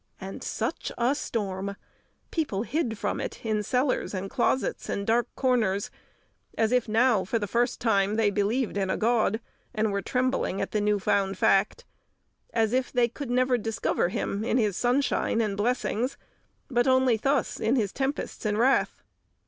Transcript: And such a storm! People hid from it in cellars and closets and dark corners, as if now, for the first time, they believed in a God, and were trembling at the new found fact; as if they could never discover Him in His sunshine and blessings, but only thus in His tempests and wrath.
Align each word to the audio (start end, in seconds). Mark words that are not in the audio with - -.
And 0.19 0.41
such 0.43 0.91
a 0.97 1.13
storm! 1.13 1.75
People 2.31 2.63
hid 2.63 2.97
from 2.97 3.21
it 3.21 3.45
in 3.45 3.61
cellars 3.61 4.15
and 4.15 4.31
closets 4.31 4.89
and 4.89 5.05
dark 5.05 5.27
corners, 5.35 5.91
as 6.57 6.71
if 6.71 6.87
now, 6.89 7.23
for 7.23 7.37
the 7.37 7.45
first 7.45 7.79
time, 7.79 8.15
they 8.15 8.31
believed 8.31 8.77
in 8.77 8.89
a 8.89 8.97
God, 8.97 9.39
and 9.75 9.91
were 9.91 10.01
trembling 10.01 10.59
at 10.59 10.71
the 10.71 10.81
new 10.81 10.97
found 10.97 11.37
fact; 11.37 11.85
as 12.51 12.73
if 12.73 12.91
they 12.91 13.07
could 13.09 13.29
never 13.29 13.59
discover 13.59 14.09
Him 14.09 14.43
in 14.43 14.57
His 14.57 14.75
sunshine 14.75 15.39
and 15.39 15.55
blessings, 15.55 16.17
but 16.67 16.87
only 16.87 17.17
thus 17.17 17.59
in 17.59 17.75
His 17.75 17.93
tempests 17.93 18.43
and 18.43 18.57
wrath. 18.57 19.03